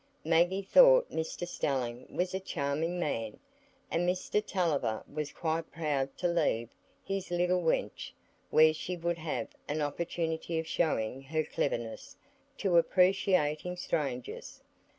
[0.25, 3.39] Maggie thought Mr Stelling was a charming man,
[3.91, 6.69] and Mr Tulliver was quite proud to leave
[7.03, 8.11] his little wench
[8.49, 12.17] where she would have an opportunity of showing her cleverness
[12.57, 14.63] to appreciating strangers.